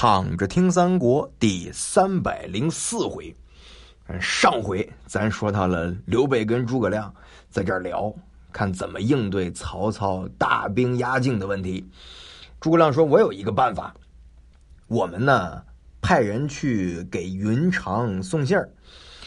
[0.00, 3.34] 躺着听三国第三百零四回。
[4.20, 7.12] 上回咱说到了刘备跟诸葛亮
[7.50, 8.14] 在这儿聊，
[8.52, 11.84] 看怎么应对曹操大兵压境的问题。
[12.60, 13.92] 诸葛亮说：“我有一个办法，
[14.86, 15.64] 我们呢
[16.00, 18.70] 派人去给云长送信儿，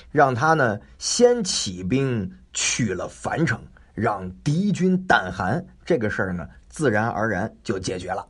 [0.10, 3.62] 让他呢先起兵去了樊城，
[3.94, 5.66] 让敌军胆寒。
[5.84, 8.26] 这个事儿呢，自然而然就解决了。”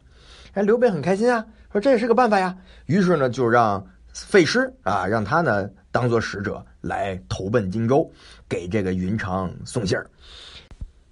[0.54, 2.58] 哎，刘备很开心啊，说这也是个办法呀。
[2.86, 8.12] 于是呢，就让费师啊，让他呢当做使者来投奔荆州，
[8.50, 10.10] 给这个云长送信儿。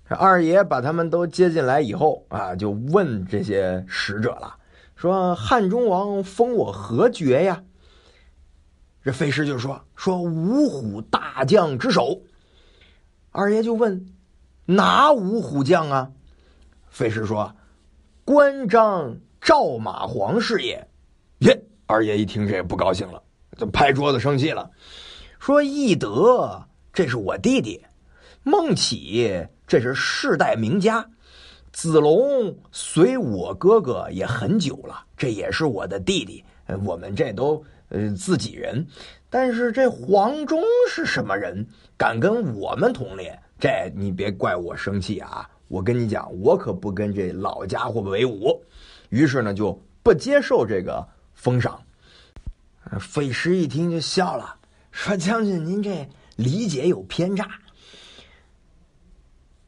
[0.07, 4.55] 二爷把他们都接进来以后啊，就问这些使者了，
[4.95, 7.63] 说汉中王封我何爵呀？
[9.03, 12.21] 这费师就说说五虎大将之首。
[13.31, 14.13] 二爷就问
[14.65, 16.11] 哪五虎将啊？
[16.89, 17.55] 费师说
[18.25, 19.15] 关张。
[19.49, 20.87] 赵马黄是也，
[21.39, 21.59] 耶！
[21.87, 23.19] 二爷一听这也不高兴了，
[23.57, 24.69] 就拍桌子生气了，
[25.39, 27.81] 说：“翼德，这是我弟弟；
[28.43, 31.03] 孟起，这是世代名家；
[31.71, 36.43] 子龙随我哥哥也很久了，这也是我的弟弟。
[36.85, 38.85] 我们这都呃自己人。
[39.31, 41.65] 但是这黄忠是什么人？
[41.97, 43.35] 敢跟我们同列？
[43.59, 45.49] 这你别怪我生气啊！
[45.67, 48.63] 我跟你讲，我可不跟这老家伙为伍。”
[49.09, 51.81] 于是呢，就不接受这个封赏。
[52.99, 54.55] 费师一听就笑了，
[54.91, 57.47] 说：“将军，您这理解有偏差。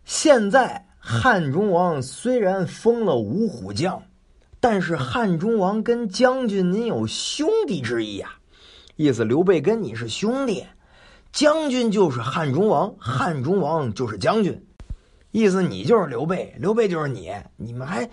[0.05, 4.01] 现在汉中王虽然封了五虎将，
[4.59, 8.37] 但是汉中王跟将军您有兄弟之意啊。
[8.95, 10.65] 意思刘备跟你是兄弟，
[11.31, 14.65] 将军就是汉中王，汉中王就是将军。
[15.29, 18.09] 意思你就是刘备，刘备就是你，你们还……”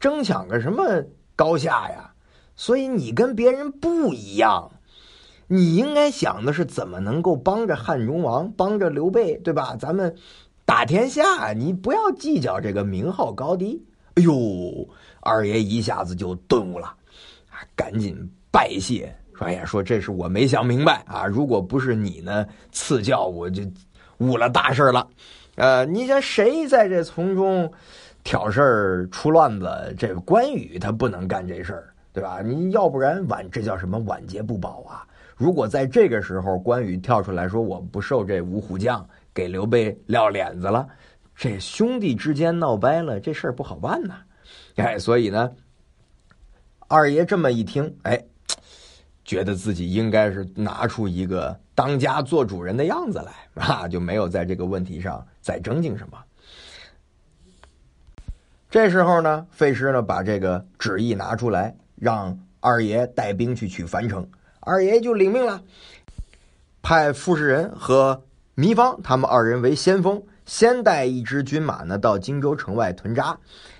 [0.00, 1.04] 争抢个什么
[1.36, 2.10] 高下呀？
[2.56, 4.70] 所以你跟别人不一样，
[5.46, 9.76] 你应该想的是怎么能够帮着汉中王，帮着刘备，对吧？
[9.78, 10.14] 咱们
[10.66, 13.82] 打天下，你不要计较这个名号高低。
[14.14, 14.86] 哎呦，
[15.20, 16.92] 二爷一下子就顿悟了，
[17.74, 21.24] 赶紧拜谢，说：“哎呀，说这是我没想明白啊！
[21.24, 23.62] 如果不是你呢赐教，我就
[24.18, 25.08] 误了大事了。
[25.54, 27.72] 呃，你想谁在这从中？”
[28.22, 32.40] 挑事儿出乱子，这个关羽他不能干这事儿，对吧？
[32.42, 35.06] 你要不然晚，这叫什么晚节不保啊？
[35.36, 40.86] 如果在这个时候关羽跳出来说我不受这五虎将，给刘备撂脸子了，
[41.34, 44.16] 这兄弟之间闹掰了，这事儿不好办呐。
[44.76, 45.50] 哎，所以呢，
[46.88, 48.22] 二爷这么一听，哎，
[49.24, 56.18] 觉得自己应该是拿出一个当家做主人的样子来啊，就没有在这个问题上再争竞什么。
[58.70, 64.24] 这时候呢，费师呢把这个旨意拿出来，让二爷带兵去取樊城。
[64.60, 65.60] 二爷就领命了，
[66.80, 68.22] 派傅士仁和
[68.54, 73.36] 糜芳他们二人为先锋，先带一支军马呢到荆州城外屯扎。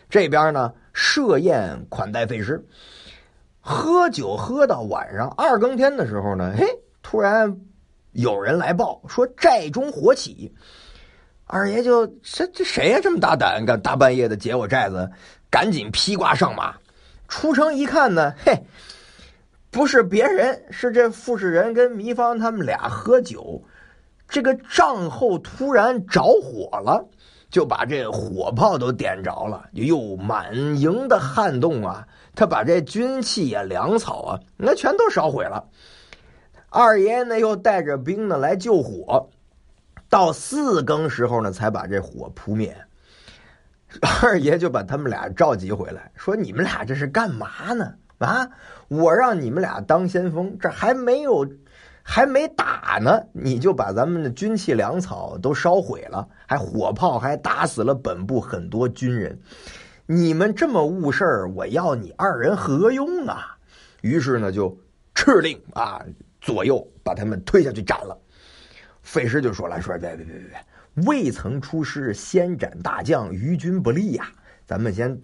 [0.09, 2.67] 这边呢设宴款待费师，
[3.61, 6.67] 喝酒喝到晚上二更天的时候呢，嘿，
[7.01, 7.61] 突然
[8.11, 10.53] 有人来报说寨中火起。
[11.53, 13.01] 二爷就这这谁呀？
[13.03, 15.11] 这么大胆，敢大半夜的劫我寨子？
[15.51, 16.73] 赶紧披挂上马，
[17.27, 18.57] 出城一看呢，嘿，
[19.69, 23.61] 不是别人，是这傅士仁跟糜芳他们俩喝酒，
[24.29, 27.05] 这个帐后突然着火了，
[27.51, 32.07] 就把这火炮都点着了，又，满营的撼动啊！
[32.37, 35.67] 他把这军器呀、粮草啊，那全都烧毁了。
[36.69, 39.29] 二爷呢，又带着兵呢来救火。
[40.11, 42.77] 到四更时候呢，才把这火扑灭。
[44.23, 47.95] 二爷就把他们俩召集回来，说：“你们俩这是干嘛呢？
[48.19, 48.49] 啊，
[48.89, 51.49] 我让你们俩当先锋，这还没有，
[52.03, 59.37] 还没打呢，你就把咱们的军器粮草都烧毁了，还火炮还打死了本部很多军人。
[60.07, 63.57] 你们这么误事儿，我要你二人何用啊？”
[64.03, 64.77] 于是呢，就
[65.15, 66.01] 敕令啊，
[66.41, 68.17] 左右把他们推下去斩了。
[69.11, 74.31] 费师就说了：“说别别别别，未曾出师先斩大将，于军不利呀。
[74.65, 75.21] 咱们先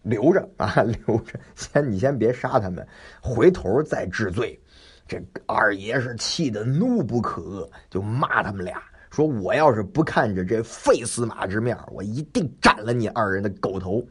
[0.00, 0.72] 留着啊，
[1.04, 2.88] 留着，先你先别杀他们，
[3.20, 4.58] 回头再治罪。”
[5.06, 14.02] 这二爷是气得怒不可遏，就骂他们俩说：“我要是不看着这费司马之面，我一定斩了你二人的狗头。”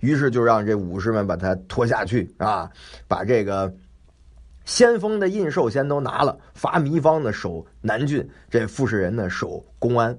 [0.00, 2.70] 于是就让这武士们把他拖下去啊，
[3.06, 3.70] 把这个。
[4.64, 10.16] 先锋的印绶先都拿了，发糜芳呢守南郡，这傅士仁呢守公安。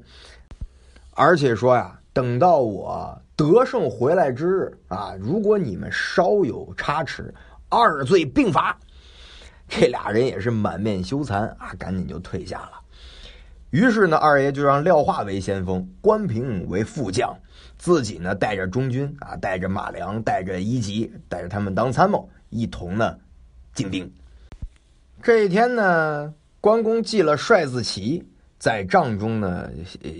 [1.12, 7.34] 而且说呀，等到我得胜回来之日啊，如果你们稍有差池，
[7.70, 8.78] 二罪并罚。
[9.68, 12.72] 这俩人也是满面羞惭啊，赶紧就退下了。
[13.70, 17.36] 于是呢，二爷就让廖化为先锋，关平为副将，
[17.78, 23.18] 自己呢带着中军啊，带着马良，带着一级，带着他们当参谋，一同呢
[23.74, 24.12] 进兵。
[25.24, 28.22] 这一天呢，关公记了帅字旗，
[28.60, 29.70] 在帐中呢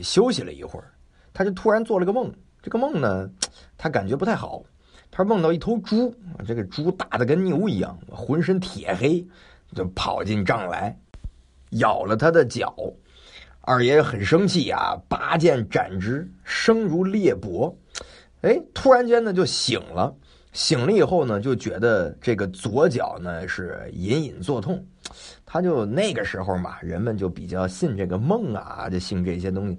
[0.02, 0.94] 休息了一会儿，
[1.34, 2.34] 他就突然做了个梦。
[2.62, 3.30] 这个梦呢，
[3.78, 4.64] 他感觉不太好。
[5.12, 6.16] 他梦到一头猪，
[6.48, 9.28] 这个猪大的跟牛一样，浑身铁黑，
[9.76, 10.98] 就跑进帐来，
[11.72, 12.74] 咬了他的脚。
[13.60, 17.76] 二爷很生气啊，拔剑斩之，声如裂帛。
[18.40, 20.16] 哎，突然间呢就醒了，
[20.54, 24.82] 醒了以后呢就觉得这个左脚呢是隐隐作痛。
[25.46, 29.78] 他就那个时候嘛，人们就比较信这个梦啊，就信这些东西。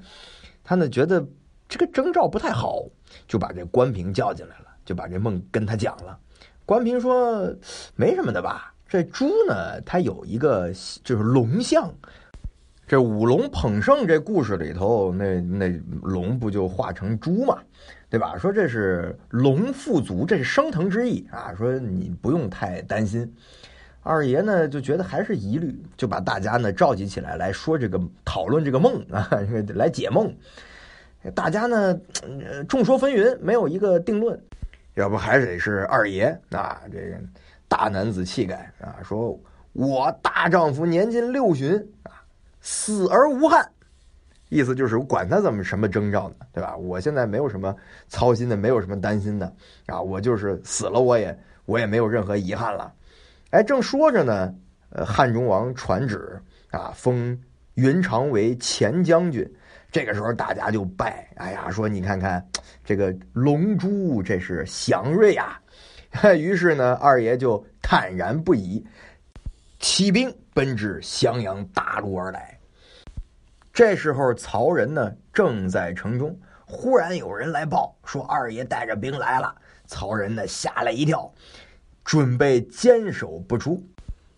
[0.63, 1.27] 他呢觉得
[1.69, 2.85] 这个征兆不太好，
[3.27, 4.65] 就把这关平叫进来了。
[4.85, 6.19] 就把这梦跟他讲了，
[6.67, 7.51] 关平说
[7.97, 8.75] 没什么的吧。
[8.87, 10.71] 这猪呢，它有一个
[11.03, 11.91] 就是龙象，
[12.87, 15.71] 这五龙捧圣这故事里头，那那
[16.03, 17.57] 龙不就化成猪嘛，
[18.11, 18.37] 对吧？
[18.37, 21.55] 说这是龙富足，这是升腾之意啊。
[21.57, 23.35] 说你不用太担心。
[24.05, 29.29] 二爷呢就觉得还是疑虑，就把大家呢召集起来来说这个讨论这个梦啊，
[29.75, 30.33] 来解梦。
[31.35, 31.99] 大家呢
[32.69, 34.39] 众说纷纭，没有一个定论。
[34.93, 37.17] 要不还得是二爷啊，这个
[37.67, 39.01] 大男子气概啊！
[39.03, 39.37] 说
[39.73, 42.23] 我大丈夫年近六旬啊，
[42.61, 43.67] 死而无憾，
[44.51, 46.77] 意思就是管他怎么什么征兆呢，对吧？
[46.77, 47.75] 我现在没有什么
[48.07, 49.53] 操心的，没有什么担心的
[49.87, 52.93] 啊，我就是死了，我也我也没有任何遗憾了。
[53.55, 54.53] 哎，正说着呢，
[54.91, 56.43] 呃，汉中王传旨
[56.73, 57.41] 啊，封
[57.75, 59.49] 云长为前将军。
[59.93, 62.45] 这个时候大家就拜，哎呀，说你看看
[62.85, 65.61] 这个龙珠，这是祥瑞啊！
[66.37, 68.85] 于是呢，二爷就坦然不已，
[69.79, 72.59] 起兵奔至襄阳大路而来。
[73.73, 76.37] 这时候曹仁呢正在城中，
[76.67, 79.55] 忽然有人来报说二爷带着兵来了。
[79.87, 81.31] 曹仁呢吓了一跳，
[82.05, 83.83] 准备坚守不出。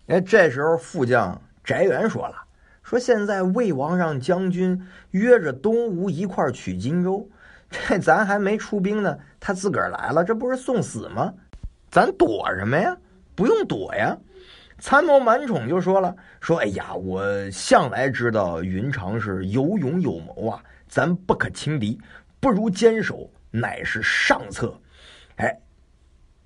[0.07, 2.35] 哎，这时候副将翟元说了。
[2.81, 4.81] 说现在魏王让将军
[5.11, 7.29] 约着东吴一块取荆州，
[7.69, 11.33] 这咱还没出兵呢，他自个儿来了，这不是送死吗？
[11.91, 12.95] 咱躲什么呀？
[13.35, 14.17] 不用躲呀！
[14.79, 21.99] 参谋满宠就说了：“说哎呀，我向来知道云长是有勇有谋啊，咱不可轻敌，
[22.39, 24.73] 不如坚守，乃是上策。”
[25.35, 25.53] 哎。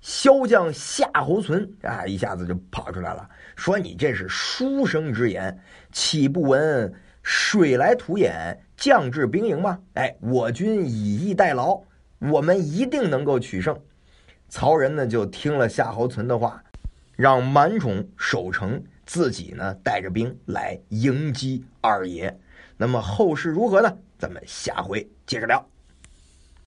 [0.02, 5.56] 骁将夏侯存啊，一下子就跑出来了，说：“你这是书生之言，
[5.92, 11.80] 岂不闻水来土掩，将至兵营吗？”哎，我军以逸待劳，
[12.18, 13.78] 我们一定能够取胜。
[14.48, 16.60] 曹仁呢，就听了夏侯存的话，
[17.14, 22.36] 让满宠守城，自己呢带着兵来迎击二爷。
[22.76, 23.96] 那么后事如何呢？
[24.18, 25.71] 咱们下回接着聊。